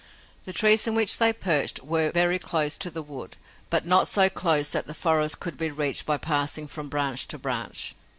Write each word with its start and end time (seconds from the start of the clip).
The 0.45 0.51
trees 0.53 0.87
in 0.87 0.95
which 0.95 1.19
they 1.19 1.31
perched 1.31 1.83
were 1.83 2.11
very 2.11 2.39
close 2.39 2.75
to 2.75 2.89
the 2.89 3.03
wood, 3.03 3.37
but 3.69 3.85
not 3.85 4.07
so 4.07 4.29
close 4.29 4.71
that 4.71 4.87
the 4.87 4.95
forest 4.95 5.39
could 5.39 5.57
be 5.57 5.69
reached 5.69 6.07
by 6.07 6.17
passing 6.17 6.65
from 6.65 6.89
branch 6.89 7.27
to 7.27 7.37
branch. 7.37 7.93